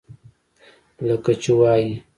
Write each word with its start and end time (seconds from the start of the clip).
لکه 1.07 1.31
چې 1.41 1.51
وائي: 1.59 1.89